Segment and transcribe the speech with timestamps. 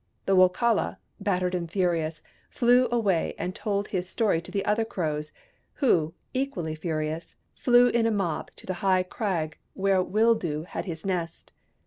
[0.25, 5.31] The Wokala, battered and furious, flew away and told his story to the other Crows;
[5.73, 11.05] who, equally furious, flew in a mob to the high crag where Wildoo had his
[11.05, 11.51] nest.